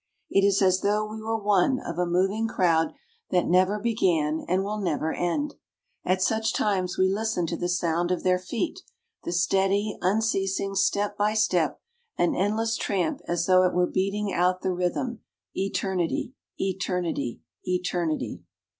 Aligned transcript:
It 0.31 0.43
is 0.43 0.63
as 0.63 0.81
though 0.81 1.05
we 1.05 1.21
were 1.21 1.37
one 1.37 1.79
of 1.79 1.99
a 1.99 2.07
moving 2.07 2.47
crowd 2.47 2.95
that 3.29 3.45
never 3.45 3.77
began 3.79 4.43
and 4.47 4.63
will 4.63 4.79
never 4.79 5.13
end. 5.13 5.53
At 6.03 6.23
such 6.23 6.55
times 6.55 6.97
we 6.97 7.07
listen 7.07 7.45
to 7.45 7.55
the 7.55 7.69
sound 7.69 8.09
of 8.09 8.23
their 8.23 8.39
feet, 8.39 8.79
the 9.25 9.31
steady, 9.31 9.99
unceasing 10.01 10.73
step 10.73 11.15
by 11.19 11.35
step, 11.35 11.83
an 12.17 12.33
endless 12.33 12.77
tramp 12.77 13.21
as 13.27 13.45
though 13.45 13.61
it 13.63 13.75
were 13.75 13.85
beating 13.85 14.33
out 14.33 14.63
the 14.63 14.73
rhythm 14.73 15.19
"Eternity, 15.55 16.33
eternity, 16.59 17.41
eternity." 17.65 18.41